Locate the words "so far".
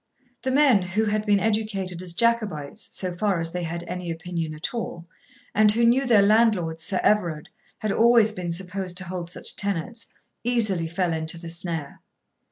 2.89-3.39